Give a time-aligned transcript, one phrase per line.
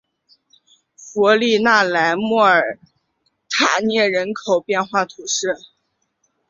[0.95, 2.79] 弗利讷莱莫尔
[3.47, 5.55] 塔涅人口变化图示